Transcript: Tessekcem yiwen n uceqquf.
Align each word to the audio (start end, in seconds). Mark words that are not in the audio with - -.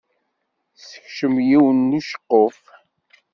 Tessekcem 0.75 1.35
yiwen 1.47 1.79
n 1.89 1.95
uceqquf. 1.99 2.59